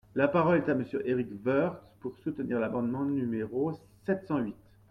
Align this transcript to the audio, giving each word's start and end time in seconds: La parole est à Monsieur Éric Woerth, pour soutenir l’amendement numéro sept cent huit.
La 0.15 0.27
parole 0.27 0.57
est 0.57 0.67
à 0.71 0.73
Monsieur 0.73 1.07
Éric 1.07 1.27
Woerth, 1.45 1.79
pour 1.99 2.17
soutenir 2.17 2.59
l’amendement 2.59 3.05
numéro 3.05 3.71
sept 4.03 4.25
cent 4.27 4.39
huit. 4.39 4.55